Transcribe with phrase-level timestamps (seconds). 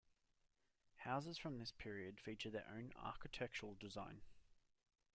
[0.95, 4.21] Houses from this period feature their own architectural design.